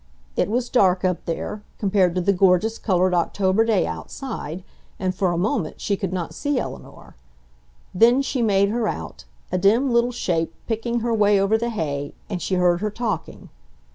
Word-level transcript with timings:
It 0.35 0.49
was 0.49 0.67
dark 0.67 1.05
up 1.05 1.25
there, 1.25 1.61
compared 1.77 2.15
to 2.15 2.21
the 2.21 2.33
gorgeous 2.33 2.79
colored 2.79 3.13
October 3.13 3.63
day 3.63 3.85
outside, 3.85 4.63
and 4.97 5.13
for 5.13 5.31
a 5.31 5.37
moment 5.37 5.79
she 5.79 5.95
could 5.95 6.11
not 6.11 6.33
see 6.33 6.57
Eleanor. 6.57 7.15
Then 7.93 8.23
she 8.23 8.41
made 8.41 8.69
her 8.69 8.87
out, 8.87 9.25
a 9.51 9.59
dim 9.59 9.91
little 9.93 10.11
shape, 10.11 10.55
picking 10.65 11.01
her 11.01 11.13
way 11.13 11.39
over 11.39 11.55
the 11.55 11.69
hay, 11.69 12.15
and 12.31 12.41
she 12.41 12.55
heard 12.55 12.81
her 12.81 12.89
talking. 12.89 13.49